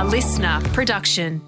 A 0.00 0.04
listener 0.04 0.60
production. 0.72 1.42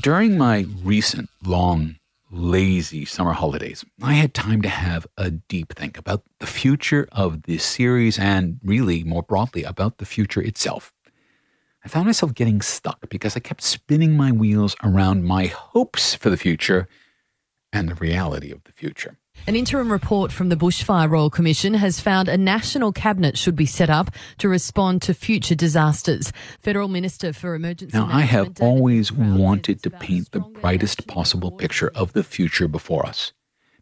During 0.00 0.38
my 0.38 0.64
recent 0.82 1.28
long, 1.44 1.96
lazy 2.34 3.04
summer 3.04 3.32
holidays, 3.32 3.84
I 4.02 4.14
had 4.14 4.34
time 4.34 4.60
to 4.62 4.68
have 4.68 5.06
a 5.16 5.30
deep 5.30 5.74
think 5.74 5.96
about 5.96 6.24
the 6.40 6.46
future 6.46 7.08
of 7.12 7.42
this 7.42 7.64
series 7.64 8.18
and 8.18 8.58
really 8.62 9.04
more 9.04 9.22
broadly 9.22 9.62
about 9.62 9.98
the 9.98 10.04
future 10.04 10.42
itself. 10.42 10.92
I 11.84 11.88
found 11.88 12.06
myself 12.06 12.34
getting 12.34 12.60
stuck 12.62 13.08
because 13.08 13.36
I 13.36 13.40
kept 13.40 13.62
spinning 13.62 14.16
my 14.16 14.32
wheels 14.32 14.74
around 14.82 15.24
my 15.24 15.46
hopes 15.46 16.14
for 16.14 16.30
the 16.30 16.36
future 16.36 16.88
and 17.72 17.88
the 17.88 17.94
reality 17.94 18.50
of 18.50 18.64
the 18.64 18.72
future. 18.72 19.18
An 19.46 19.56
interim 19.56 19.92
report 19.92 20.32
from 20.32 20.48
the 20.48 20.56
Bushfire 20.56 21.10
Royal 21.10 21.28
Commission 21.28 21.74
has 21.74 22.00
found 22.00 22.30
a 22.30 22.38
national 22.38 22.92
cabinet 22.92 23.36
should 23.36 23.54
be 23.54 23.66
set 23.66 23.90
up 23.90 24.10
to 24.38 24.48
respond 24.48 25.02
to 25.02 25.12
future 25.12 25.54
disasters. 25.54 26.32
Federal 26.60 26.88
Minister 26.88 27.34
for 27.34 27.54
Emergency 27.54 27.98
Now, 27.98 28.08
I 28.10 28.22
have 28.22 28.54
always 28.62 29.12
wanted 29.12 29.82
to 29.82 29.90
paint 29.90 30.30
the 30.30 30.40
brightest 30.40 31.06
possible 31.06 31.50
picture 31.50 31.92
of 31.94 32.14
the 32.14 32.24
future 32.24 32.68
before 32.68 33.04
us. 33.04 33.32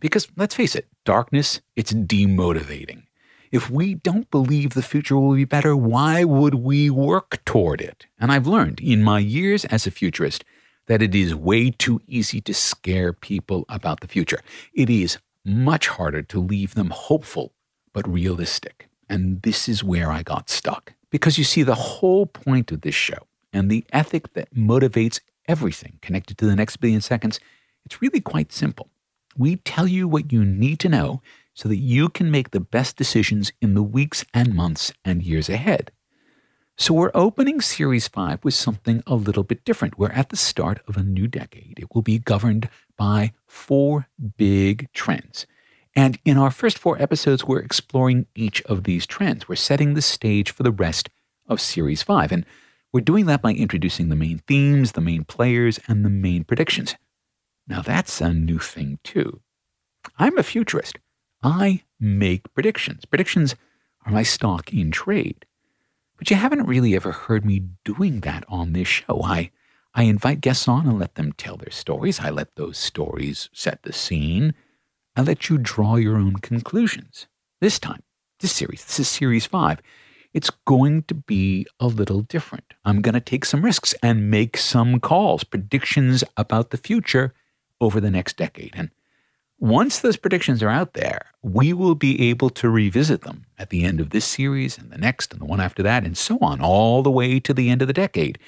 Because 0.01 0.27
let's 0.37 0.57
face 0.57 0.75
it, 0.75 0.89
darkness, 1.05 1.61
it's 1.77 1.93
demotivating. 1.93 3.05
If 3.53 3.71
we 3.71 3.95
don't 3.95 4.29
believe 4.33 4.75
the 4.75 4.83
future 4.83 5.17
will 5.17 5.37
be 5.37 5.45
better, 5.45 5.77
why 5.77 6.25
would 6.25 6.55
we 6.55 6.91
work 6.91 7.41
toward 7.45 7.81
it? 7.81 8.07
And 8.19 8.33
I've 8.33 8.49
learned 8.49 8.81
in 8.81 9.05
my 9.05 9.21
years 9.21 9.65
as 9.67 9.87
a 9.87 9.93
futurist 9.93 10.45
that 10.87 11.03
it 11.03 11.15
is 11.15 11.37
way 11.37 11.71
too 11.71 12.01
easy 12.09 12.41
to 12.41 12.53
scare 12.53 13.13
people 13.13 13.65
about 13.69 14.01
the 14.01 14.09
future. 14.09 14.41
It 14.75 14.91
is 14.91 15.19
much 15.45 15.89
harder 15.89 16.23
to 16.23 16.41
leave 16.41 16.75
them 16.75 16.91
hopeful 16.91 17.53
but 17.93 18.09
realistic. 18.09 18.89
And 19.09 19.43
this 19.43 19.69
is 19.69 19.85
where 19.85 20.11
I 20.11 20.23
got 20.23 20.49
stuck. 20.49 20.95
Because 21.11 21.37
you 21.37 21.45
see, 21.45 21.63
the 21.63 21.75
whole 21.75 22.27
point 22.27 22.73
of 22.73 22.81
this 22.81 22.95
show 22.95 23.27
and 23.53 23.71
the 23.71 23.85
ethic 23.93 24.33
that 24.33 24.55
motivates 24.55 25.21
everything 25.47 25.99
connected 26.01 26.39
to 26.39 26.47
the 26.47 26.57
next 26.57 26.79
billion 26.79 27.01
seconds, 27.01 27.39
it's 27.85 28.01
really 28.01 28.21
quite 28.21 28.53
simple. 28.53 28.89
We 29.37 29.57
tell 29.57 29.87
you 29.87 30.09
what 30.09 30.33
you 30.33 30.45
need 30.45 30.79
to 30.81 30.89
know 30.89 31.21
so 31.55 31.69
that 31.69 31.77
you 31.77 32.09
can 32.09 32.31
make 32.31 32.51
the 32.51 32.61
best 32.61 32.97
decisions 32.97 33.53
in 33.61 33.75
the 33.75 33.83
weeks 33.83 34.25
and 34.33 34.55
months 34.55 34.93
and 35.05 35.23
years 35.23 35.49
ahead. 35.49 35.91
So 36.79 36.95
we're 36.95 37.11
opening 37.15 37.61
Series 37.61 38.09
5 38.09 38.43
with 38.43 38.55
something 38.55 39.03
a 39.07 39.15
little 39.15 39.43
bit 39.43 39.65
different. 39.65 39.99
We're 39.99 40.11
at 40.13 40.31
the 40.31 40.37
start 40.37 40.81
of 40.89 40.97
a 40.97 41.03
new 41.03 41.29
decade. 41.29 41.79
It 41.79 41.95
will 41.95 42.03
be 42.03 42.19
governed 42.19 42.71
by 43.03 43.33
four 43.49 44.07
big 44.37 44.89
trends. 44.93 45.45
And 45.97 46.21
in 46.25 46.39
our 46.39 46.53
first 46.53 46.79
four 46.79 47.03
episodes, 47.03 47.45
we're 47.45 47.59
exploring 47.59 48.27
each 48.37 48.63
of 48.67 48.85
these 48.85 49.09
trends. 49.09 49.49
We're 49.49 49.57
setting 49.57 49.95
the 49.95 50.03
stage 50.03 50.53
for 50.53 50.63
the 50.63 50.71
rest 50.71 51.11
of 51.49 51.61
Series 51.61 52.05
5. 52.05 52.31
And 52.31 52.47
we're 52.93 53.01
doing 53.01 53.27
that 53.27 53.43
by 53.43 53.55
introducing 53.55 54.09
the 54.09 54.15
main 54.15 54.39
themes, 54.47 54.93
the 54.93 55.01
main 55.01 55.25
players, 55.25 55.81
and 55.89 56.05
the 56.05 56.11
main 56.11 56.45
predictions. 56.45 56.95
Now, 57.67 57.83
that's 57.83 58.21
a 58.21 58.33
new 58.33 58.61
thing, 58.61 59.01
too. 59.03 59.41
I'm 60.17 60.39
a 60.39 60.45
futurist. 60.45 61.01
I 61.43 61.83
make 61.99 62.55
predictions. 62.55 63.05
Predictions 63.05 63.57
are 64.07 64.13
my 64.13 64.23
stock 64.23 64.73
in 64.73 64.93
trade. 64.93 65.45
But 66.19 66.31
you 66.31 66.37
haven't 66.37 66.69
really 66.69 66.95
ever 66.95 67.11
heard 67.11 67.45
me 67.45 67.65
doing 67.85 68.21
that 68.21 68.45
on 68.47 68.75
this 68.75 68.87
show. 68.87 69.23
I, 69.25 69.51
I 69.95 70.05
invite 70.05 70.41
guests 70.41 70.69
on 70.69 70.87
and 70.87 70.99
let 70.99 71.17
them 71.17 71.33
tell 71.33 71.57
their 71.57 71.71
stories. 71.71 72.21
I 72.21 72.31
let 72.31 72.57
those 72.57 72.79
stories 72.79 73.51
set 73.53 73.83
the 73.83 73.93
scene. 73.93 74.55
I 75.17 75.23
let 75.23 75.49
you 75.49 75.59
draw 75.59 75.97
your 75.97 76.17
own 76.17 76.37
conclusions. 76.37 77.27
This 77.61 77.79
time, 77.79 78.03
this 78.41 78.53
series, 78.53 78.85
this 78.85 79.01
is 79.01 79.09
series 79.09 79.47
five, 79.47 79.81
it's 80.33 80.51
going 80.67 81.03
to 81.05 81.15
be 81.15 81.67
a 81.79 81.87
little 81.87 82.23
different. 82.23 82.73
I'm 82.87 83.03
going 83.03 83.15
to 83.15 83.21
take 83.21 83.45
some 83.45 83.63
risks 83.63 83.95
and 84.03 84.31
make 84.31 84.57
some 84.57 84.99
calls, 84.99 85.45
predictions 85.45 86.25
about 86.39 86.71
the 86.71 86.79
future 86.79 87.35
over 87.81 88.01
the 88.01 88.11
next 88.11 88.39
decade. 88.39 88.73
And 88.75 88.91
once 89.59 90.01
those 90.01 90.17
predictions 90.17 90.63
are 90.63 90.71
out 90.71 90.95
there, 90.95 91.27
we 91.43 91.73
will 91.73 91.95
be 91.95 92.31
able 92.31 92.51
to 92.51 92.71
revisit 92.71 93.21
them 93.21 93.45
at 93.59 93.71
the 93.71 93.85
end 93.85 94.01
of 94.01 94.11
this 94.11 94.25
series 94.25 94.79
and 94.79 94.91
the 94.91 94.99
next 94.99 95.33
and 95.33 95.41
the 95.41 95.45
one 95.45 95.61
after 95.61 95.83
that, 95.83 96.05
and 96.05 96.17
so 96.17 96.39
on, 96.41 96.61
all 96.61 97.03
the 97.03 97.11
way 97.11 97.39
to 97.39 97.53
the 97.53 97.69
end 97.69 97.83
of 97.83 97.89
the 97.89 97.95
decade. 97.95 98.39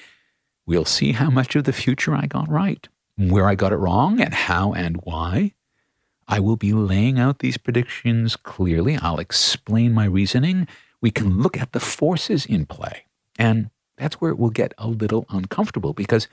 We'll 0.65 0.85
see 0.85 1.11
how 1.11 1.29
much 1.29 1.55
of 1.55 1.65
the 1.65 1.73
future 1.73 2.15
I 2.15 2.25
got 2.25 2.49
right, 2.49 2.87
where 3.17 3.47
I 3.47 3.55
got 3.55 3.71
it 3.71 3.77
wrong, 3.77 4.19
and 4.19 4.33
how 4.33 4.73
and 4.73 4.97
why. 5.03 5.53
I 6.27 6.39
will 6.39 6.55
be 6.55 6.73
laying 6.73 7.19
out 7.19 7.39
these 7.39 7.57
predictions 7.57 8.35
clearly. 8.35 8.97
I'll 8.97 9.19
explain 9.19 9.93
my 9.93 10.05
reasoning. 10.05 10.67
We 11.01 11.11
can 11.11 11.37
look 11.39 11.57
at 11.57 11.71
the 11.71 11.79
forces 11.79 12.45
in 12.45 12.65
play. 12.65 13.05
And 13.37 13.69
that's 13.97 14.15
where 14.15 14.31
it 14.31 14.39
will 14.39 14.49
get 14.49 14.73
a 14.77 14.87
little 14.87 15.27
uncomfortable 15.29 15.93
because 15.93 16.27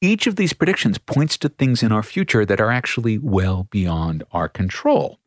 each 0.00 0.26
of 0.26 0.36
these 0.36 0.52
predictions 0.52 0.96
points 0.96 1.36
to 1.38 1.48
things 1.48 1.82
in 1.82 1.92
our 1.92 2.02
future 2.02 2.46
that 2.46 2.60
are 2.60 2.70
actually 2.70 3.18
well 3.18 3.66
beyond 3.70 4.24
our 4.32 4.48
control. 4.48 5.18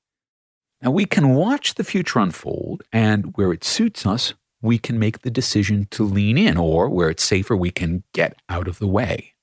Now, 0.81 0.91
we 0.91 1.05
can 1.05 1.35
watch 1.35 1.75
the 1.75 1.83
future 1.83 2.19
unfold, 2.19 2.81
and 2.91 3.37
where 3.37 3.53
it 3.53 3.63
suits 3.63 4.05
us, 4.05 4.33
we 4.61 4.77
can 4.77 4.99
make 4.99 5.21
the 5.21 5.31
decision 5.31 5.87
to 5.91 6.03
lean 6.03 6.37
in, 6.37 6.57
or 6.57 6.89
where 6.89 7.09
it's 7.09 7.23
safer, 7.23 7.55
we 7.55 7.71
can 7.71 8.03
get 8.13 8.35
out 8.49 8.67
of 8.67 8.79
the 8.79 8.87
way. 8.87 9.33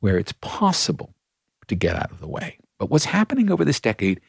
Where 0.00 0.18
it's 0.18 0.32
possible 0.32 1.14
to 1.68 1.74
get 1.74 1.96
out 1.96 2.10
of 2.10 2.20
the 2.20 2.28
way. 2.28 2.58
But 2.78 2.90
what's 2.90 3.06
happening 3.06 3.50
over 3.50 3.64
this 3.64 3.80
decade, 3.80 4.20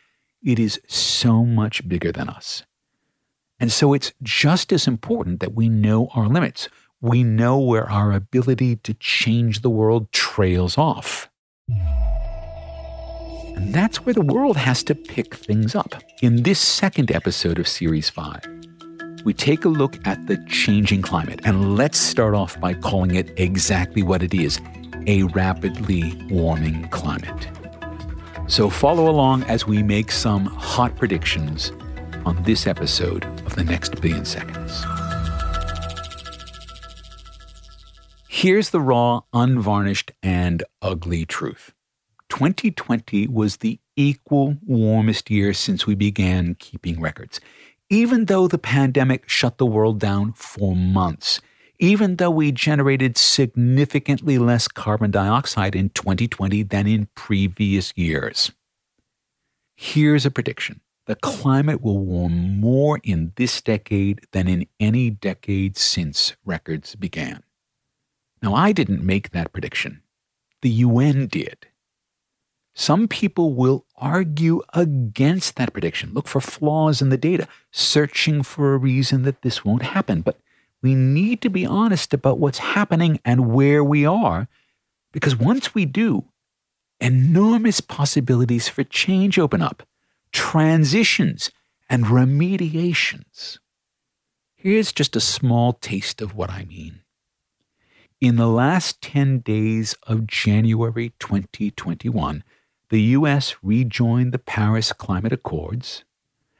it 0.44 0.60
is 0.60 0.80
so 0.88 1.44
much 1.44 1.88
bigger 1.88 2.12
than 2.12 2.30
us. 2.30 2.64
And 3.60 3.72
so 3.72 3.94
it's 3.94 4.14
just 4.22 4.72
as 4.72 4.88
important 4.88 5.40
that 5.40 5.54
we 5.54 5.70
know 5.70 6.10
our 6.14 6.28
limits 6.28 6.70
we 7.04 7.22
know 7.22 7.60
where 7.60 7.90
our 7.90 8.14
ability 8.14 8.78
to 8.78 8.94
change 8.94 9.60
the 9.60 9.70
world 9.70 10.10
trails 10.14 10.78
off. 10.78 11.30
And 13.58 13.74
that's 13.74 14.06
where 14.06 14.14
the 14.14 14.22
world 14.22 14.56
has 14.56 14.84
to 14.84 14.96
pick 14.96 15.36
things 15.36 15.76
up. 15.76 16.02
In 16.22 16.44
this 16.44 16.62
second 16.62 17.12
episode 17.12 17.60
of 17.60 17.68
Series 17.68 18.10
5, 18.10 18.63
we 19.24 19.34
take 19.34 19.66
a 19.66 19.70
look 19.70 19.98
at 20.06 20.26
the 20.28 20.38
changing 20.48 21.02
climate. 21.02 21.42
And 21.44 21.78
let's 21.78 21.98
start 21.98 22.36
off 22.36 22.60
by 22.60 22.74
calling 22.74 23.16
it 23.16 23.34
exactly 23.38 24.04
what 24.04 24.24
it 24.24 24.34
is 24.34 24.60
a 25.06 25.24
rapidly 25.24 26.14
warming 26.30 26.88
climate. 26.90 27.48
So 28.48 28.70
follow 28.70 29.10
along 29.10 29.44
as 29.44 29.68
we 29.68 29.84
make 29.84 30.12
some 30.12 30.46
hot 30.46 30.96
predictions 30.96 31.72
on 32.26 32.42
this 32.44 32.68
episode 32.68 33.26
of 33.46 33.56
The 33.56 33.64
Next 33.64 34.00
Billion 34.00 34.24
Seconds. 34.24 34.86
Here's 38.30 38.70
the 38.72 38.82
raw, 38.82 39.22
unvarnished, 39.34 40.12
and 40.22 40.64
ugly 40.82 41.26
truth 41.26 41.74
2020 42.30 43.28
was 43.28 43.58
the 43.58 43.80
equal 43.96 44.58
warmest 44.66 45.30
year 45.30 45.54
since 45.54 45.86
we 45.86 45.96
began 45.96 46.56
keeping 46.56 47.00
records. 47.00 47.40
Even 47.94 48.26
though 48.26 48.48
the 48.48 48.58
pandemic 48.58 49.30
shut 49.30 49.60
the 49.60 49.68
world 49.68 50.00
down 50.00 50.34
for 50.34 50.76
months, 50.76 51.40
even 51.78 52.16
though 52.16 52.32
we 52.32 52.52
generated 52.52 53.20
significantly 53.20 54.40
less 54.40 54.68
carbon 54.68 55.12
dioxide 55.12 55.76
in 55.76 55.92
2020 55.92 56.64
than 56.64 56.88
in 56.88 57.08
previous 57.14 57.94
years. 57.96 58.52
Here's 59.76 60.26
a 60.26 60.32
prediction 60.32 60.82
the 61.06 61.16
climate 61.18 61.84
will 61.84 62.00
warm 62.00 62.60
more 62.60 63.00
in 63.04 63.32
this 63.36 63.62
decade 63.62 64.22
than 64.32 64.48
in 64.48 64.66
any 64.80 65.12
decade 65.12 65.78
since 65.78 66.36
records 66.44 66.96
began. 66.96 67.44
Now, 68.42 68.56
I 68.56 68.72
didn't 68.72 69.04
make 69.04 69.30
that 69.34 69.54
prediction. 69.54 70.02
The 70.64 70.72
UN 70.88 71.28
did. 71.28 71.68
Some 72.76 73.08
people 73.08 73.54
will 73.54 73.86
argue 73.96 74.62
against 74.74 75.56
that 75.56 75.74
prediction, 75.74 76.14
look 76.14 76.28
for 76.28 76.42
flaws 76.42 77.02
in 77.02 77.10
the 77.10 77.18
data, 77.18 77.48
searching 77.72 78.42
for 78.42 78.74
a 78.74 78.78
reason 78.78 79.24
that 79.24 79.44
this 79.44 79.64
won't 79.64 79.84
happen. 79.84 80.22
But 80.22 80.40
we 80.82 80.96
need 80.96 81.42
to 81.42 81.50
be 81.50 81.66
honest 81.66 82.14
about 82.14 82.40
what's 82.40 82.58
happening 82.58 83.20
and 83.24 83.54
where 83.54 83.84
we 83.84 84.06
are, 84.06 84.48
because 85.12 85.36
once 85.36 85.76
we 85.76 85.86
do, 85.86 86.26
enormous 87.00 87.80
possibilities 87.80 88.68
for 88.68 88.84
change 88.84 89.38
open 89.38 89.62
up, 89.62 89.84
transitions, 90.32 91.52
and 91.90 92.06
remediations. 92.06 93.60
Here's 94.56 94.92
just 94.92 95.16
a 95.16 95.22
small 95.22 95.74
taste 95.74 96.22
of 96.22 96.36
what 96.36 96.50
I 96.50 96.66
mean. 96.66 97.02
In 98.20 98.38
the 98.38 98.48
last 98.48 99.02
10 99.02 99.40
days 99.40 99.96
of 100.08 100.26
January 100.26 101.12
2021, 101.20 102.44
the 102.94 103.02
U.S. 103.18 103.56
rejoined 103.64 104.34
the 104.34 104.38
Paris 104.38 104.94
Climate 104.94 105.34
Accords. 105.34 106.04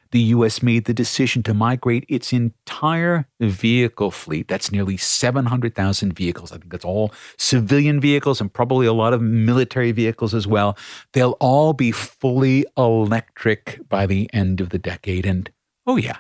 The 0.10 0.20
U.S. 0.34 0.64
made 0.64 0.86
the 0.86 0.94
decision 0.94 1.44
to 1.44 1.54
migrate 1.54 2.06
its 2.10 2.34
entire 2.34 3.28
vehicle 3.40 4.10
fleet. 4.10 4.48
That's 4.48 4.72
nearly 4.72 4.98
700,000 4.98 6.12
vehicles. 6.12 6.52
I 6.52 6.58
think 6.58 6.72
that's 6.72 6.84
all 6.84 7.14
civilian 7.38 8.00
vehicles 8.00 8.42
and 8.42 8.52
probably 8.52 8.88
a 8.88 8.94
lot 8.94 9.14
of 9.14 9.22
military 9.22 9.92
vehicles 9.92 10.34
as 10.34 10.48
well. 10.48 10.76
They'll 11.12 11.38
all 11.40 11.72
be 11.72 11.92
fully 11.92 12.66
electric 12.76 13.88
by 13.88 14.08
the 14.08 14.28
end 14.34 14.60
of 14.60 14.70
the 14.70 14.80
decade. 14.80 15.28
And 15.28 15.52
oh, 15.86 15.98
yeah, 15.98 16.18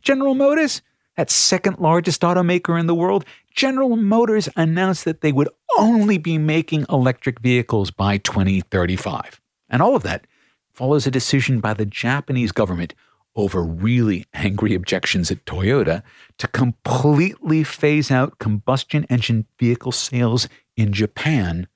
General 0.00 0.34
Motors, 0.34 0.80
that 1.18 1.30
second 1.30 1.80
largest 1.80 2.22
automaker 2.22 2.80
in 2.80 2.86
the 2.86 2.94
world, 2.94 3.26
General 3.54 3.96
Motors 3.96 4.48
announced 4.56 5.04
that 5.04 5.20
they 5.20 5.32
would 5.32 5.50
only 5.78 6.16
be 6.16 6.38
making 6.38 6.86
electric 6.88 7.40
vehicles 7.40 7.90
by 7.90 8.16
2035. 8.16 9.38
And 9.70 9.80
all 9.80 9.96
of 9.96 10.02
that 10.02 10.26
follows 10.72 11.06
a 11.06 11.10
decision 11.10 11.60
by 11.60 11.74
the 11.74 11.86
Japanese 11.86 12.52
government 12.52 12.94
over 13.36 13.62
really 13.62 14.26
angry 14.34 14.74
objections 14.74 15.30
at 15.30 15.44
Toyota 15.44 16.02
to 16.38 16.48
completely 16.48 17.62
phase 17.62 18.10
out 18.10 18.38
combustion 18.38 19.04
engine 19.04 19.46
vehicle 19.58 19.92
sales 19.92 20.48
in 20.76 20.92
Japan 20.92 21.68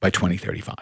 by 0.00 0.10
2035. 0.10 0.76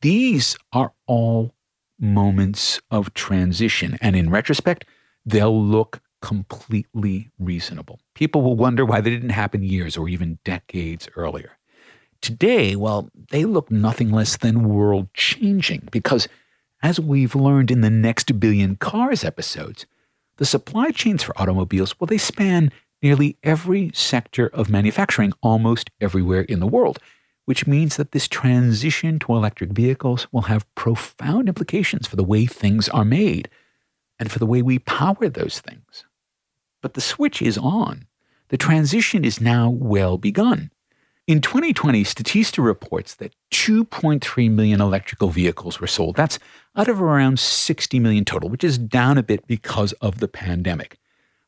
These 0.00 0.56
are 0.72 0.92
all 1.06 1.54
moments 1.98 2.80
of 2.90 3.14
transition, 3.14 3.98
and 4.00 4.14
in 4.14 4.30
retrospect, 4.30 4.84
they'll 5.24 5.62
look 5.62 6.00
completely 6.20 7.30
reasonable. 7.38 8.00
People 8.14 8.42
will 8.42 8.56
wonder 8.56 8.84
why 8.84 9.00
they 9.00 9.10
didn't 9.10 9.30
happen 9.30 9.62
years 9.62 9.96
or 9.96 10.08
even 10.08 10.38
decades 10.44 11.08
earlier. 11.16 11.52
Today, 12.20 12.76
well, 12.76 13.10
they 13.30 13.44
look 13.44 13.70
nothing 13.70 14.10
less 14.10 14.36
than 14.36 14.68
world 14.68 15.12
changing 15.14 15.88
because, 15.90 16.28
as 16.82 16.98
we've 16.98 17.34
learned 17.34 17.70
in 17.70 17.80
the 17.80 17.90
Next 17.90 18.38
Billion 18.40 18.76
Cars 18.76 19.24
episodes, 19.24 19.86
the 20.36 20.44
supply 20.44 20.90
chains 20.90 21.22
for 21.22 21.38
automobiles, 21.40 21.98
well, 21.98 22.06
they 22.06 22.18
span 22.18 22.70
nearly 23.02 23.36
every 23.42 23.90
sector 23.94 24.48
of 24.48 24.70
manufacturing 24.70 25.32
almost 25.42 25.90
everywhere 26.00 26.42
in 26.42 26.60
the 26.60 26.66
world, 26.66 26.98
which 27.44 27.66
means 27.66 27.96
that 27.96 28.12
this 28.12 28.28
transition 28.28 29.18
to 29.20 29.32
electric 29.32 29.70
vehicles 29.70 30.26
will 30.32 30.42
have 30.42 30.74
profound 30.74 31.48
implications 31.48 32.06
for 32.06 32.16
the 32.16 32.24
way 32.24 32.46
things 32.46 32.88
are 32.88 33.04
made 33.04 33.48
and 34.18 34.30
for 34.30 34.38
the 34.38 34.46
way 34.46 34.62
we 34.62 34.78
power 34.78 35.28
those 35.28 35.60
things. 35.60 36.04
But 36.82 36.94
the 36.94 37.00
switch 37.00 37.40
is 37.42 37.58
on. 37.58 38.06
The 38.48 38.56
transition 38.56 39.24
is 39.24 39.40
now 39.40 39.70
well 39.70 40.18
begun. 40.18 40.70
In 41.26 41.40
2020, 41.40 42.04
Statista 42.04 42.64
reports 42.64 43.16
that 43.16 43.34
2.3 43.50 44.48
million 44.48 44.80
electrical 44.80 45.28
vehicles 45.28 45.80
were 45.80 45.88
sold. 45.88 46.14
That's 46.14 46.38
out 46.76 46.86
of 46.86 47.02
around 47.02 47.40
60 47.40 47.98
million 47.98 48.24
total, 48.24 48.48
which 48.48 48.62
is 48.62 48.78
down 48.78 49.18
a 49.18 49.24
bit 49.24 49.44
because 49.48 49.92
of 49.94 50.20
the 50.20 50.28
pandemic. 50.28 50.98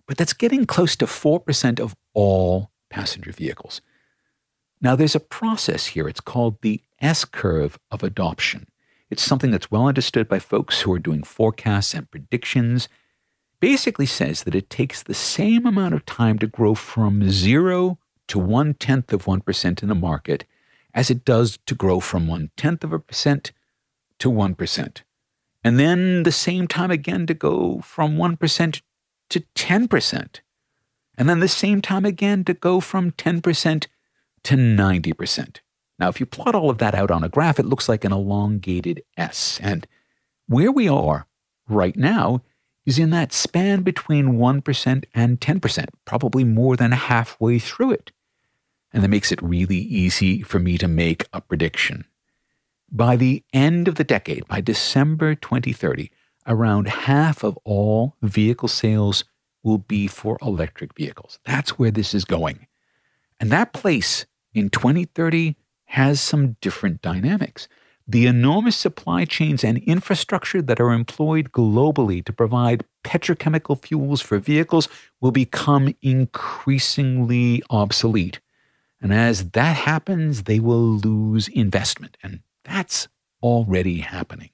But 0.09 0.17
that's 0.17 0.33
getting 0.33 0.67
close 0.67 0.97
to 0.97 1.07
4% 1.07 1.79
of 1.79 1.95
all 2.13 2.73
passenger 2.91 3.31
vehicles. 3.31 3.81
Now, 4.81 4.97
there's 4.97 5.15
a 5.15 5.21
process 5.21 5.87
here. 5.87 6.09
It's 6.09 6.21
called 6.21 6.61
the 6.63 6.83
S 7.01 7.25
curve 7.25 7.79
of 7.93 8.03
adoption. 8.03 8.67
It's 9.11 9.23
something 9.23 9.53
that's 9.53 9.71
well 9.71 9.87
understood 9.87 10.29
by 10.29 10.41
folks 10.41 10.81
who 10.81 10.93
are 10.93 10.99
doing 10.99 11.23
forecasts 11.23 11.95
and 11.95 12.11
predictions. 12.11 12.89
Basically 13.61 14.07
says 14.07 14.43
that 14.43 14.57
it 14.57 14.71
takes 14.71 15.05
the 15.05 15.15
same 15.15 15.67
amount 15.67 15.95
of 15.95 16.05
time 16.05 16.41
to 16.41 16.49
grow 16.49 16.75
from 16.75 17.31
zero 17.31 17.99
to 18.29 18.39
one 18.39 18.75
tenth 18.75 19.13
of 19.13 19.25
1% 19.25 19.83
in 19.83 19.89
the 19.89 19.95
market 19.95 20.45
as 20.95 21.11
it 21.11 21.25
does 21.25 21.59
to 21.67 21.75
grow 21.75 22.01
from 22.01 22.27
one 22.27 22.51
tenth 22.57 22.85
of 22.85 22.93
a 22.93 22.99
percent 22.99 23.53
to 24.19 24.31
1%. 24.31 25.03
And 25.65 25.79
then 25.79 26.23
the 26.23 26.33
same 26.33 26.67
time 26.67 26.91
again 26.91 27.27
to 27.27 27.35
go 27.35 27.81
from 27.81 28.17
1% 28.17 28.81
to 29.31 29.41
10%. 29.55 30.41
And 31.17 31.29
then 31.29 31.41
the 31.41 31.49
same 31.49 31.83
time 31.83 32.05
again 32.05 32.45
to 32.45 32.55
go 32.55 32.81
from 32.81 33.11
10% 33.13 33.87
to 34.45 34.55
90%. 34.55 35.57
Now, 35.99 36.09
if 36.09 36.21
you 36.21 36.27
plot 36.27 36.55
all 36.55 36.71
of 36.71 36.79
that 36.79 36.95
out 36.95 37.11
on 37.11 37.25
a 37.25 37.29
graph, 37.29 37.59
it 37.59 37.67
looks 37.67 37.89
like 37.89 38.05
an 38.05 38.13
elongated 38.13 39.03
S. 39.17 39.59
And 39.63 39.87
where 40.47 40.71
we 40.71 40.89
are 40.89 41.27
right 41.69 41.97
now 41.97 42.43
is 42.87 42.99
in 42.99 43.11
that 43.11 43.33
span 43.33 43.83
between 43.83 44.39
1% 44.39 45.05
and 45.13 45.41
10%, 45.41 45.87
probably 46.05 46.45
more 46.45 46.77
than 46.77 46.93
halfway 46.93 47.59
through 47.59 47.93
it. 47.93 48.13
And 48.93 49.03
that 49.03 49.09
makes 49.09 49.33
it 49.33 49.43
really 49.43 49.77
easy 49.77 50.43
for 50.43 50.59
me 50.59 50.79
to 50.79 50.89
make 50.89 51.27
a 51.33 51.41
prediction. 51.41 52.05
By 52.91 53.17
the 53.17 53.45
end 53.53 53.87
of 53.87 53.97
the 53.97 54.05
decade, 54.05 54.47
by 54.49 54.61
December 54.61 55.35
2030, 55.35 56.11
around 56.47 56.89
half 56.89 57.45
of 57.45 57.59
all 57.65 58.17
vehicle 58.23 58.69
sales 58.69 59.25
will 59.63 59.79
be 59.79 60.07
for 60.07 60.39
electric 60.41 60.95
vehicles. 60.95 61.39
That's 61.45 61.79
where 61.79 61.91
this 61.91 62.15
is 62.15 62.25
going. 62.25 62.67
And 63.39 63.51
that 63.51 63.73
place 63.73 64.25
in 64.55 64.71
2030 64.71 65.57
has 65.87 66.21
some 66.21 66.57
different 66.61 67.03
dynamics. 67.03 67.69
The 68.07 68.27
enormous 68.27 68.77
supply 68.77 69.27
chains 69.27 69.63
and 69.63 69.79
infrastructure 69.79 70.63
that 70.63 70.81
are 70.81 70.93
employed 70.93 71.53
globally 71.53 72.25
to 72.25 72.33
provide 72.33 72.85
petrochemical 73.05 73.81
fuels 73.85 74.23
for 74.23 74.39
vehicles 74.39 74.89
will 75.21 75.31
become 75.31 75.95
increasingly 76.01 77.63
obsolete. 77.69 78.41
And 79.01 79.13
as 79.13 79.51
that 79.51 79.77
happens, 79.77 80.45
they 80.45 80.61
will 80.61 80.97
lose 80.99 81.49
investment. 81.49 82.17
And 82.23 82.41
that's 82.65 83.09
already 83.43 84.01
happening. 84.01 84.51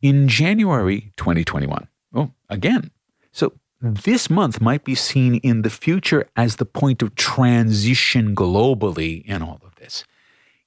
In 0.00 0.28
January 0.28 1.12
2021, 1.16 1.88
oh, 2.14 2.30
again, 2.48 2.92
so 3.32 3.52
this 3.80 4.30
month 4.30 4.60
might 4.60 4.84
be 4.84 4.94
seen 4.94 5.36
in 5.36 5.62
the 5.62 5.70
future 5.70 6.28
as 6.36 6.56
the 6.56 6.64
point 6.64 7.02
of 7.02 7.14
transition 7.16 8.34
globally 8.34 9.24
in 9.24 9.42
all 9.42 9.60
of 9.64 9.74
this. 9.76 10.04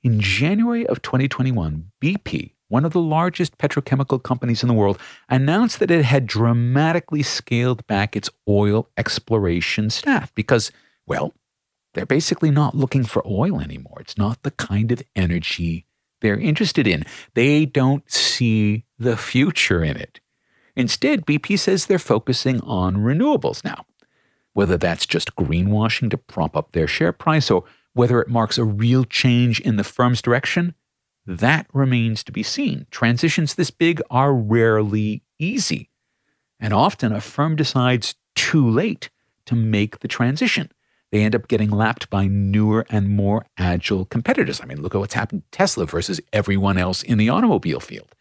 In 0.04 0.20
January 0.20 0.86
of 0.88 1.02
2021, 1.02 1.92
BP, 2.02 2.52
one 2.68 2.86
of 2.86 2.94
the 2.94 3.02
largest 3.02 3.58
petrochemical 3.58 4.22
companies 4.22 4.64
in 4.64 4.68
the 4.68 4.74
world, 4.74 4.98
announced 5.30 5.80
that 5.80 5.92
it 5.92 6.06
had 6.06 6.26
dramatically 6.26 7.22
scaled 7.22 7.86
back 7.88 8.16
its 8.16 8.30
oil 8.48 8.90
exploration 8.98 9.90
staff 9.90 10.34
because, 10.34 10.72
well, 11.06 11.34
they're 11.94 12.06
basically 12.06 12.52
not 12.52 12.76
looking 12.76 13.04
for 13.04 13.26
oil 13.28 13.60
anymore. 13.60 13.98
It's 14.00 14.18
not 14.18 14.44
the 14.44 14.52
kind 14.52 14.92
of 14.92 15.02
energy 15.16 15.86
they're 16.22 16.40
interested 16.40 16.88
in. 16.88 17.04
They 17.34 17.66
don't 17.66 18.10
see 18.10 18.86
the 18.98 19.18
future 19.18 19.84
in 19.84 19.98
it. 19.98 20.20
Instead, 20.76 21.26
BP 21.26 21.60
says 21.60 21.86
they're 21.86 22.00
focusing 22.00 22.62
on 22.62 22.98
renewables 22.98 23.64
now. 23.64 23.86
Whether 24.54 24.78
that's 24.78 25.06
just 25.06 25.36
greenwashing 25.36 26.10
to 26.12 26.18
prop 26.18 26.56
up 26.56 26.72
their 26.72 26.88
share 26.88 27.12
price 27.12 27.50
or 27.52 27.64
whether 27.94 28.22
it 28.22 28.30
marks 28.30 28.58
a 28.58 28.64
real 28.64 29.04
change 29.04 29.60
in 29.60 29.76
the 29.76 29.84
firm's 29.84 30.22
direction, 30.22 30.76
that 31.26 31.68
remains 31.74 32.24
to 32.24 32.32
be 32.32 32.44
seen. 32.44 32.88
Transitions 32.92 33.56
this 33.56 33.72
big 33.72 34.02
are 34.10 34.34
rarely 34.34 35.24
easy. 35.40 35.90
And 36.60 36.74
often 36.74 37.12
a 37.12 37.22
firm 37.22 37.56
decides 37.56 38.16
too 38.36 38.68
late 38.68 39.10
to 39.46 39.56
make 39.56 40.00
the 40.00 40.08
transition. 40.08 40.72
They 41.12 41.24
end 41.24 41.36
up 41.36 41.48
getting 41.48 41.70
lapped 41.70 42.10
by 42.10 42.28
newer 42.28 42.86
and 42.90 43.10
more 43.10 43.46
agile 43.58 44.06
competitors. 44.06 44.62
I 44.62 44.66
mean, 44.66 44.82
look 44.82 44.96
at 44.96 45.00
what's 45.00 45.14
happened 45.14 45.44
to 45.44 45.58
Tesla 45.58 45.86
versus 45.86 46.22
everyone 46.32 46.78
else 46.78 47.04
in 47.04 47.18
the 47.18 47.30
automobile 47.30 47.82
field. 47.82 48.16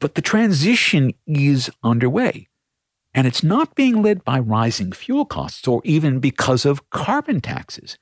But 0.00 0.16
the 0.16 0.22
transition 0.22 1.12
is 1.26 1.70
underway. 1.84 2.48
And 3.12 3.26
it's 3.26 3.42
not 3.42 3.74
being 3.74 4.02
led 4.02 4.24
by 4.24 4.38
rising 4.38 4.92
fuel 4.92 5.24
costs 5.24 5.66
or 5.66 5.80
even 5.84 6.20
because 6.20 6.64
of 6.64 6.90
carbon 6.90 7.40
taxes. 7.40 7.98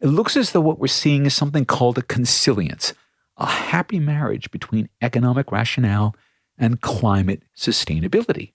It 0.00 0.08
looks 0.08 0.36
as 0.36 0.52
though 0.52 0.60
what 0.60 0.78
we're 0.78 0.86
seeing 0.88 1.26
is 1.26 1.34
something 1.34 1.64
called 1.64 1.98
a 1.98 2.02
consilience, 2.02 2.94
a 3.36 3.46
happy 3.46 3.98
marriage 3.98 4.50
between 4.50 4.88
economic 5.00 5.50
rationale 5.50 6.14
and 6.58 6.80
climate 6.80 7.42
sustainability. 7.56 8.52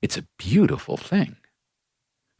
It's 0.00 0.16
a 0.16 0.26
beautiful 0.38 0.96
thing. 0.96 1.36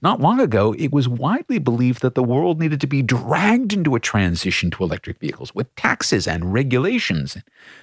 Not 0.03 0.21
long 0.21 0.41
ago, 0.41 0.75
it 0.77 0.93
was 0.93 1.09
widely 1.09 1.61
believed 1.61 2.03
that 2.03 2.17
the 2.17 2.25
world 2.25 2.59
needed 2.59 2.81
to 2.81 2.89
be 2.89 3.03
dragged 3.03 3.73
into 3.73 3.95
a 3.95 4.01
transition 4.01 4.69
to 4.73 4.83
electric 4.83 5.21
vehicles 5.21 5.55
with 5.55 5.73
taxes 5.77 6.27
and 6.27 6.53
regulations. 6.53 7.37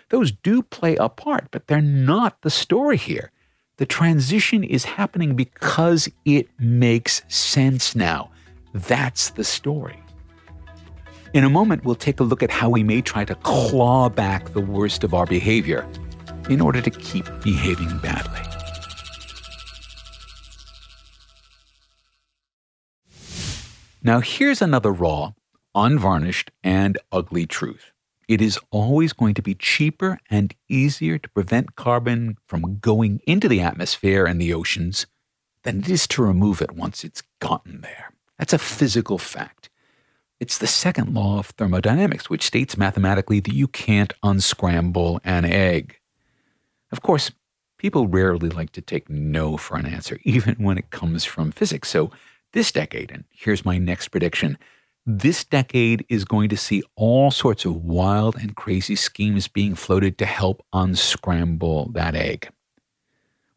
Those 0.09 0.33
do 0.33 0.61
play 0.61 0.97
a 0.97 1.07
part, 1.07 1.47
but 1.49 1.67
they're 1.67 1.81
not 1.81 2.41
the 2.41 2.49
story 2.49 2.97
here. 2.97 3.31
The 3.77 3.85
transition 3.85 4.65
is 4.65 4.83
happening 4.83 5.37
because 5.37 6.09
it 6.25 6.49
makes 6.59 7.21
sense 7.29 7.95
now. 7.95 8.31
That's 8.73 9.29
the 9.29 9.45
story. 9.45 10.03
In 11.33 11.45
a 11.45 11.49
moment, 11.49 11.85
we'll 11.85 11.95
take 11.95 12.19
a 12.19 12.23
look 12.23 12.43
at 12.43 12.51
how 12.51 12.69
we 12.69 12.83
may 12.83 13.01
try 13.01 13.23
to 13.23 13.35
claw 13.35 14.09
back 14.09 14.49
the 14.49 14.59
worst 14.59 15.05
of 15.05 15.13
our 15.13 15.25
behavior 15.25 15.87
in 16.49 16.59
order 16.59 16.81
to 16.81 16.89
keep 16.89 17.25
behaving 17.43 17.97
badly. 17.99 18.58
Now, 24.01 24.21
here's 24.21 24.61
another 24.61 24.91
raw, 24.91 25.33
unvarnished, 25.75 26.51
and 26.63 26.97
ugly 27.11 27.45
truth. 27.45 27.91
It 28.29 28.41
is 28.41 28.59
always 28.71 29.11
going 29.11 29.33
to 29.33 29.41
be 29.41 29.55
cheaper 29.55 30.19
and 30.29 30.53
easier 30.69 31.17
to 31.17 31.29
prevent 31.29 31.75
carbon 31.75 32.37
from 32.47 32.77
going 32.79 33.21
into 33.25 33.49
the 33.49 33.59
atmosphere 33.59 34.25
and 34.25 34.39
the 34.39 34.53
oceans 34.53 35.07
than 35.63 35.79
it 35.79 35.89
is 35.89 36.07
to 36.07 36.23
remove 36.23 36.61
it 36.61 36.71
once 36.71 37.03
it's 37.03 37.23
gotten 37.39 37.81
there. 37.81 38.13
That's 38.37 38.53
a 38.53 38.59
physical 38.59 39.17
fact. 39.17 39.69
It's 40.39 40.57
the 40.57 40.67
second 40.67 41.13
law 41.13 41.39
of 41.39 41.47
thermodynamics, 41.47 42.29
which 42.29 42.45
states 42.45 42.77
mathematically 42.77 43.41
that 43.41 43.53
you 43.53 43.67
can't 43.67 44.13
unscramble 44.23 45.19
an 45.25 45.43
egg. 45.43 45.97
Of 46.91 47.01
course, 47.01 47.31
people 47.77 48.07
rarely 48.07 48.49
like 48.49 48.71
to 48.71 48.81
take 48.81 49.09
no 49.09 49.57
for 49.57 49.75
an 49.75 49.85
answer, 49.85 50.19
even 50.23 50.55
when 50.55 50.77
it 50.77 50.91
comes 50.91 51.25
from 51.25 51.51
physics. 51.51 51.89
So, 51.89 52.11
this 52.53 52.71
decade, 52.71 53.11
and 53.11 53.25
here's 53.31 53.65
my 53.65 53.77
next 53.77 54.09
prediction 54.09 54.57
this 55.05 55.43
decade 55.43 56.05
is 56.07 56.23
going 56.23 56.49
to 56.49 56.57
see 56.57 56.83
all 56.95 57.31
sorts 57.31 57.65
of 57.65 57.83
wild 57.83 58.35
and 58.35 58.55
crazy 58.55 58.95
schemes 58.95 59.47
being 59.47 59.73
floated 59.73 60.19
to 60.19 60.25
help 60.25 60.63
unscramble 60.71 61.89
that 61.93 62.15
egg. 62.15 62.49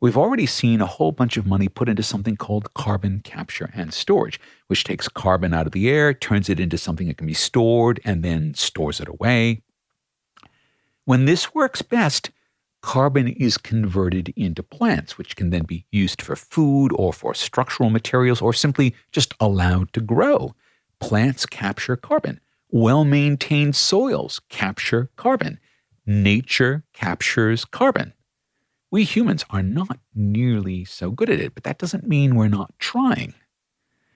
We've 0.01 0.17
already 0.17 0.47
seen 0.47 0.81
a 0.81 0.87
whole 0.87 1.13
bunch 1.13 1.37
of 1.37 1.47
money 1.47 1.69
put 1.69 1.89
into 1.89 2.03
something 2.03 2.37
called 2.37 2.73
carbon 2.75 3.21
capture 3.23 3.71
and 3.75 3.93
storage, 3.93 4.41
which 4.69 4.83
takes 4.83 5.09
carbon 5.09 5.53
out 5.53 5.67
of 5.67 5.73
the 5.73 5.91
air, 5.91 6.15
turns 6.15 6.49
it 6.49 6.59
into 6.59 6.79
something 6.79 7.07
that 7.09 7.19
can 7.19 7.27
be 7.27 7.35
stored, 7.35 8.01
and 8.05 8.23
then 8.25 8.55
stores 8.55 8.99
it 8.99 9.09
away. 9.09 9.63
When 11.05 11.27
this 11.27 11.55
works 11.55 11.83
best, 11.83 12.31
carbon 12.83 13.29
is 13.29 13.57
converted 13.57 14.33
into 14.37 14.62
plants, 14.62 15.17
which 15.17 15.37
can 15.37 15.51
then 15.51 15.65
be 15.65 15.87
used 15.91 16.21
for 16.21 16.37
food 16.37 16.91
or 16.95 17.12
for 17.12 17.35
structural 17.35 17.91
materials 17.91 18.43
or 18.43 18.53
simply 18.53 18.95
just 19.12 19.35
allowed 19.41 19.93
to 19.93 20.01
grow 20.01 20.55
plants 21.03 21.47
capture 21.47 21.97
carbon. 21.97 22.41
Well 22.71 23.05
maintained 23.05 23.75
soils 23.75 24.41
capture 24.49 25.11
carbon. 25.17 25.59
Nature 26.07 26.85
captures 26.93 27.65
carbon. 27.65 28.12
We 28.91 29.05
humans 29.05 29.45
are 29.51 29.62
not 29.62 29.99
nearly 30.15 30.85
so 30.85 31.11
good 31.11 31.29
at 31.29 31.41
it, 31.41 31.55
but 31.55 31.65
that 31.65 31.79
doesn't 31.79 32.07
mean 32.07 32.37
we're 32.37 32.49
not 32.49 32.73
trying. 32.79 33.35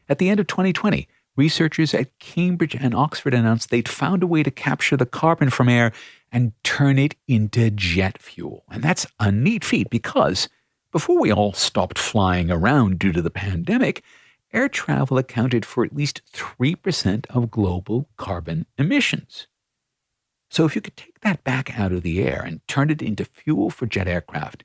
At 0.08 0.18
the 0.18 0.28
end 0.28 0.38
of 0.38 0.46
2020, 0.46 1.08
researchers 1.34 1.92
at 1.92 2.16
Cambridge 2.18 2.76
and 2.76 2.94
Oxford 2.94 3.34
announced 3.34 3.70
they'd 3.70 3.88
found 3.88 4.22
a 4.22 4.26
way 4.26 4.42
to 4.42 4.50
capture 4.50 4.96
the 4.96 5.06
carbon 5.06 5.50
from 5.50 5.68
air 5.68 5.92
and 6.32 6.52
turn 6.62 6.98
it 6.98 7.14
into 7.26 7.70
jet 7.70 8.20
fuel. 8.20 8.64
And 8.70 8.82
that's 8.82 9.06
a 9.18 9.30
neat 9.32 9.64
feat 9.64 9.90
because 9.90 10.48
before 10.92 11.20
we 11.20 11.32
all 11.32 11.52
stopped 11.52 11.98
flying 11.98 12.50
around 12.50 12.98
due 12.98 13.12
to 13.12 13.22
the 13.22 13.30
pandemic, 13.30 14.02
air 14.52 14.68
travel 14.68 15.18
accounted 15.18 15.64
for 15.64 15.84
at 15.84 15.94
least 15.94 16.22
3% 16.32 17.26
of 17.30 17.50
global 17.50 18.08
carbon 18.16 18.66
emissions. 18.78 19.46
So, 20.48 20.64
if 20.64 20.74
you 20.74 20.80
could 20.80 20.96
take 20.96 21.20
that 21.20 21.42
back 21.44 21.78
out 21.78 21.92
of 21.92 22.02
the 22.02 22.22
air 22.22 22.40
and 22.42 22.66
turn 22.68 22.90
it 22.90 23.02
into 23.02 23.24
fuel 23.24 23.68
for 23.68 23.84
jet 23.84 24.06
aircraft, 24.06 24.64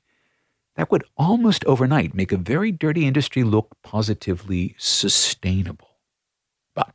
that 0.76 0.90
would 0.90 1.04
almost 1.16 1.64
overnight 1.64 2.14
make 2.14 2.32
a 2.32 2.36
very 2.36 2.72
dirty 2.72 3.06
industry 3.06 3.42
look 3.42 3.76
positively 3.82 4.74
sustainable. 4.78 5.98
But, 6.74 6.94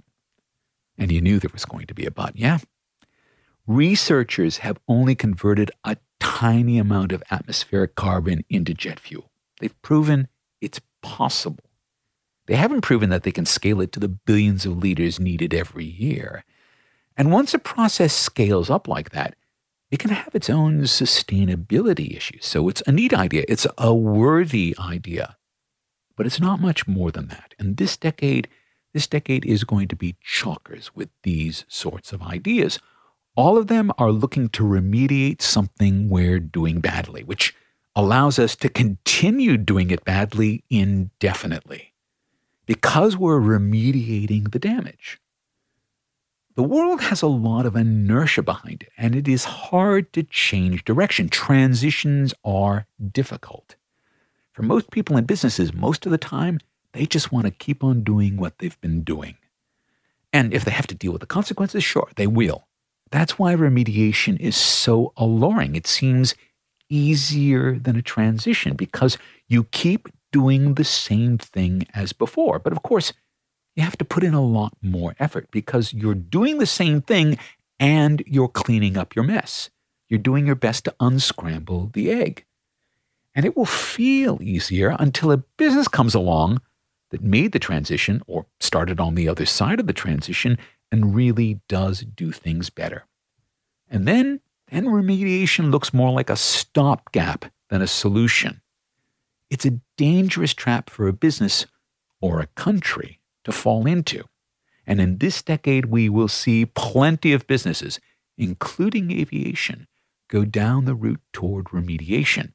and 0.98 1.12
you 1.12 1.22
knew 1.22 1.38
there 1.38 1.52
was 1.54 1.66
going 1.66 1.88
to 1.88 1.94
be 1.94 2.06
a 2.06 2.12
but, 2.12 2.36
yeah? 2.36 2.60
Researchers 3.68 4.60
have 4.60 4.80
only 4.88 5.14
converted 5.14 5.72
a 5.84 5.98
tiny 6.22 6.78
amount 6.78 7.12
of 7.12 7.22
atmospheric 7.30 7.96
carbon 7.96 8.46
into 8.50 8.74
jet 8.74 8.98
fuel. 8.98 9.30
They've 9.60 9.82
proven 9.82 10.30
it's 10.62 10.80
possible. 11.02 11.66
They 12.46 12.56
haven't 12.56 12.82
proven 12.82 13.10
that 13.10 13.24
they 13.24 13.32
can 13.32 13.46
scale 13.46 13.82
it 13.82 13.92
to 13.92 14.00
the 14.00 14.08
billions 14.08 14.66
of 14.66 14.78
liters 14.78 15.20
needed 15.20 15.54
every 15.54 15.86
year. 15.86 16.46
And 17.18 17.30
once 17.30 17.54
a 17.54 17.60
process 17.60 18.14
scales 18.14 18.70
up 18.70 18.88
like 18.88 19.10
that, 19.10 19.36
it 19.92 20.00
can 20.00 20.12
have 20.12 20.34
its 20.34 20.50
own 20.50 20.84
sustainability 20.84 22.16
issues. 22.16 22.46
So 22.46 22.70
it's 22.70 22.84
a 22.88 22.92
neat 22.94 23.14
idea, 23.14 23.44
it's 23.50 23.68
a 23.78 23.94
worthy 23.94 24.76
idea. 24.80 25.36
But 26.16 26.26
it's 26.26 26.40
not 26.40 26.62
much 26.62 26.88
more 26.88 27.12
than 27.12 27.28
that. 27.28 27.54
And 27.60 27.76
this 27.76 27.98
decade, 27.98 28.48
this 28.94 29.08
decade 29.08 29.46
is 29.46 29.66
going 29.66 29.90
to 29.90 29.96
be 29.96 30.16
chockers 30.26 30.92
with 30.96 31.10
these 31.24 31.66
sorts 31.68 32.14
of 32.14 32.22
ideas. 32.22 32.80
All 33.38 33.56
of 33.56 33.68
them 33.68 33.92
are 34.00 34.12
looking 34.12 34.50
to 34.50 34.64
remediate 34.64 35.44
something 35.44 36.10
we're 36.10 36.40
doing 36.40 36.80
badly, 36.80 37.24
which 37.24 37.56
allows 37.96 38.40
us 38.40 38.56
to 38.56 38.68
continue 38.68 39.58
doing 39.58 39.92
it 39.92 40.04
badly 40.04 40.64
indefinitely 40.72 41.94
because 42.66 43.16
we're 43.16 43.40
remediating 43.40 44.52
the 44.52 44.58
damage. 44.60 45.22
The 46.56 46.64
world 46.64 47.00
has 47.02 47.22
a 47.22 47.28
lot 47.28 47.68
of 47.68 47.76
inertia 47.76 48.42
behind 48.42 48.82
it, 48.82 48.90
and 48.98 49.16
it 49.16 49.28
is 49.28 49.44
hard 49.44 50.12
to 50.14 50.24
change 50.24 50.84
direction. 50.84 51.30
Transitions 51.30 52.34
are 52.44 52.88
difficult. 53.12 53.76
For 54.52 54.64
most 54.64 54.90
people 54.90 55.16
and 55.16 55.28
businesses, 55.28 55.76
most 55.76 56.08
of 56.08 56.12
the 56.12 56.18
time, 56.18 56.60
they 56.94 57.06
just 57.06 57.32
want 57.32 57.46
to 57.46 57.52
keep 57.52 57.84
on 57.84 58.04
doing 58.04 58.38
what 58.38 58.58
they've 58.58 58.82
been 58.82 59.04
doing. 59.04 59.38
And 60.34 60.56
if 60.56 60.66
they 60.66 60.72
have 60.72 60.88
to 60.88 60.96
deal 60.96 61.12
with 61.12 61.22
the 61.22 61.28
consequences, 61.28 61.84
sure, 61.84 62.10
they 62.16 62.26
will. 62.26 62.67
That's 63.12 63.40
why 63.40 63.56
remediation 63.56 64.40
is 64.40 64.56
so 64.56 65.14
alluring. 65.18 65.76
It 65.76 65.88
seems 65.88 66.36
easier 66.90 67.78
than 67.78 67.96
a 67.96 68.02
transition 68.02 68.76
because 68.76 69.18
you 69.48 69.66
keep 69.66 70.10
doing 70.32 70.76
the 70.76 70.84
same 70.84 71.38
thing 71.38 71.88
as 71.94 72.14
before. 72.14 72.60
But 72.60 72.74
of 72.74 72.84
course, 72.84 73.14
you 73.76 73.84
have 73.84 73.98
to 73.98 74.06
put 74.06 74.24
in 74.24 74.34
a 74.34 74.44
lot 74.44 74.74
more 74.82 75.16
effort 75.20 75.50
because 75.52 75.94
you're 75.94 76.16
doing 76.16 76.58
the 76.58 76.66
same 76.66 77.02
thing 77.02 77.38
and 77.80 78.24
you're 78.26 78.48
cleaning 78.48 78.98
up 78.98 79.16
your 79.16 79.24
mess. 79.24 79.70
You're 80.10 80.20
doing 80.20 80.46
your 80.46 80.56
best 80.56 80.86
to 80.86 80.96
unscramble 81.00 81.92
the 81.94 82.12
egg. 82.12 82.46
And 83.36 83.46
it 83.46 83.56
will 83.56 83.66
feel 83.66 84.40
easier 84.42 84.96
until 84.98 85.32
a 85.32 85.38
business 85.38 85.88
comes 85.88 86.16
along 86.16 86.62
that 87.12 87.22
made 87.22 87.52
the 87.52 87.60
transition 87.60 88.22
or 88.26 88.48
started 88.60 89.00
on 89.00 89.16
the 89.16 89.30
other 89.30 89.46
side 89.46 89.80
of 89.80 89.88
the 89.88 89.94
transition 89.94 90.58
and 90.92 91.16
really 91.16 91.62
does 91.68 92.02
do 92.02 92.32
things 92.32 92.70
better. 92.70 93.06
And 93.90 94.08
then, 94.08 94.42
then 94.72 94.86
remediation 94.86 95.72
looks 95.72 95.94
more 95.94 96.12
like 96.12 96.30
a 96.30 96.36
stopgap 96.36 97.46
than 97.70 97.82
a 97.82 97.88
solution. 97.88 98.62
It's 99.50 99.66
a 99.66 99.80
dangerous 99.98 100.54
trap 100.54 100.90
for 100.90 101.08
a 101.08 101.14
business 101.14 101.66
or 102.22 102.40
a 102.40 102.48
country 102.48 103.20
to 103.44 103.52
fall 103.52 103.86
into. 103.86 104.26
And 104.86 105.02
in 105.02 105.18
this 105.18 105.42
decade, 105.42 105.86
we 105.86 106.10
will 106.10 106.28
see 106.28 106.66
plenty 106.66 107.34
of 107.34 107.48
businesses, 107.48 108.00
including 108.38 109.12
aviation, 109.12 109.88
go 110.30 110.46
down 110.46 110.86
the 110.86 110.96
route 110.96 111.22
toward 111.34 111.66
remediation. 111.66 112.54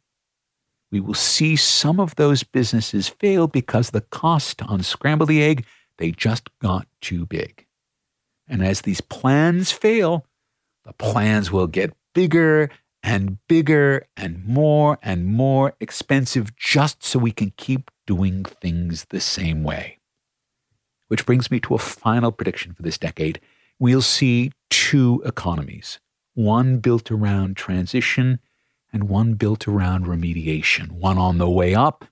We 0.91 1.01
will 1.01 1.15
see 1.15 1.57
some 1.57 1.99
of 1.99 2.17
those 2.17 2.43
businesses 2.43 3.09
fail 3.09 3.47
because 3.47 3.91
the 3.91 4.03
cost 4.03 4.59
to 4.59 4.67
unscramble 4.71 5.27
the 5.27 5.43
egg, 5.43 5.65
they 5.97 6.11
just 6.11 6.51
got 6.59 6.87
too 7.01 7.25
big. 7.27 7.67
And 8.53 8.63
as 8.63 8.83
these 8.83 9.01
plans 9.01 9.73
fail, 9.73 10.27
the 10.85 10.93
plans 10.93 11.51
will 11.51 11.67
get 11.67 11.95
bigger 12.15 12.69
and 13.03 13.39
bigger 13.49 14.05
and 14.15 14.45
more 14.45 14.99
and 15.01 15.25
more 15.25 15.73
expensive 15.81 16.55
just 16.55 17.03
so 17.03 17.19
we 17.19 17.33
can 17.33 17.55
keep 17.57 17.91
doing 18.07 18.45
things 18.45 19.07
the 19.09 19.21
same 19.21 19.65
way. 19.65 20.01
Which 21.09 21.25
brings 21.25 21.51
me 21.51 21.61
to 21.61 21.75
a 21.75 21.79
final 21.79 22.31
prediction 22.31 22.75
for 22.75 22.83
this 22.83 22.99
decade. 22.99 23.41
We'll 23.79 24.03
see 24.03 24.53
two 24.69 25.23
economies 25.25 25.99
one 26.35 26.77
built 26.77 27.11
around 27.11 27.57
transition 27.57 28.39
and 28.93 29.09
one 29.09 29.33
built 29.33 29.67
around 29.67 30.05
remediation, 30.05 30.91
one 30.91 31.17
on 31.17 31.39
the 31.39 31.49
way 31.49 31.75
up 31.75 32.05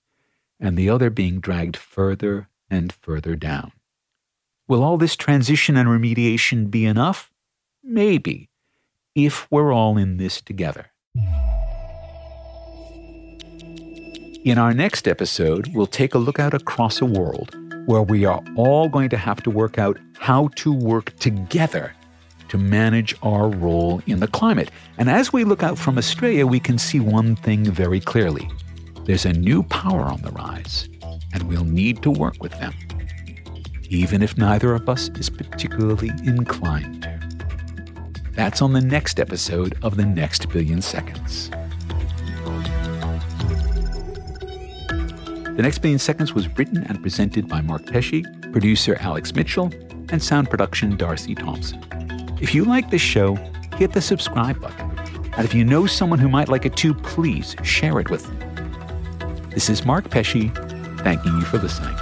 and 0.59 0.79
the 0.79 0.89
other 0.89 1.11
being 1.11 1.39
dragged 1.39 1.77
further 1.77 2.49
and 2.71 2.95
further 2.95 3.37
down. 3.37 3.73
Will 4.71 4.85
all 4.85 4.99
this 4.99 5.17
transition 5.17 5.77
and 5.77 5.89
remediation 5.89 6.71
be 6.71 6.87
enough? 6.87 7.33
Maybe 7.83 8.51
if 9.17 9.51
we're 9.51 9.73
all 9.73 9.99
in 9.99 10.17
this 10.17 10.41
together. 10.41 10.93
In 14.45 14.59
our 14.59 14.73
next 14.73 15.09
episode, 15.09 15.75
we'll 15.75 15.89
take 15.89 16.15
a 16.15 16.19
look 16.19 16.39
out 16.39 16.55
across 16.55 17.01
a 17.01 17.05
world 17.05 17.57
where 17.87 18.03
we 18.03 18.25
are 18.25 18.41
all 18.55 18.89
going 18.89 19.09
to 19.09 19.17
have 19.17 19.43
to 19.43 19.51
work 19.51 19.77
out 19.77 19.99
how 20.21 20.51
to 20.55 20.73
work 20.73 21.19
together 21.19 21.93
to 22.49 22.57
manage 22.57 23.17
our 23.25 23.49
role 23.49 24.01
in 24.07 24.21
the 24.21 24.29
climate. 24.29 24.71
And 24.99 25.11
as 25.11 25.33
we 25.33 25.43
look 25.43 25.65
out 25.65 25.79
from 25.79 25.99
Australia, 25.99 26.47
we 26.47 26.61
can 26.61 26.79
see 26.79 27.01
one 27.01 27.35
thing 27.35 27.65
very 27.65 27.99
clearly 27.99 28.49
there's 29.05 29.27
a 29.27 29.33
new 29.33 29.65
power 29.65 30.03
on 30.03 30.23
the 30.23 30.31
rise, 30.31 30.89
and 31.33 31.43
we'll 31.49 31.65
need 31.65 32.05
to 32.05 32.11
work 32.13 32.41
with 32.41 32.53
them, 32.61 32.73
even 33.91 34.23
if 34.23 34.39
neither 34.39 34.73
of 34.73 34.89
us 34.89 35.11
is 35.19 35.29
particularly 35.29 36.11
inclined 36.25 37.03
to. 37.03 37.21
That's 38.33 38.63
on 38.63 38.73
the 38.73 38.81
next 38.81 39.19
episode 39.19 39.77
of 39.83 39.97
The 39.97 40.07
Next 40.07 40.49
Billion 40.49 40.81
Seconds. 40.81 41.51
The 45.57 45.63
Next 45.63 45.79
Billion 45.79 45.99
Seconds 45.99 46.33
was 46.33 46.49
written 46.57 46.85
and 46.85 47.03
presented 47.03 47.49
by 47.49 47.61
Mark 47.61 47.85
Pesce, 47.85 48.23
producer 48.53 48.97
Alex 49.01 49.35
Mitchell, 49.35 49.71
and 50.11 50.23
sound 50.23 50.49
production 50.49 50.97
Darcy 50.97 51.35
Thompson. 51.35 51.85
If 52.41 52.55
you 52.55 52.65
like 52.65 52.91
this 52.91 53.03
show, 53.03 53.35
hit 53.77 53.93
the 53.93 54.01
subscribe 54.01 54.61
button. 54.61 54.99
And 55.37 55.45
if 55.45 55.53
you 55.53 55.65
know 55.65 55.87
someone 55.87 56.21
who 56.21 56.29
might 56.29 56.49
like 56.49 56.65
it 56.65 56.77
too, 56.77 56.95
please 56.95 57.57
share 57.65 57.99
it 57.99 58.09
with 58.09 58.25
them. 58.25 59.51
This 59.51 59.69
is 59.69 59.85
Mark 59.85 60.09
Pesce, 60.09 60.51
thanking 61.03 61.35
you 61.35 61.43
for 61.43 61.59
listening. 61.59 62.00